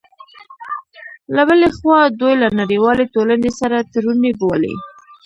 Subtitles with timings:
[1.35, 4.73] له بلې خوا، دوی له نړیوالې ټولنې سره تړوني بولي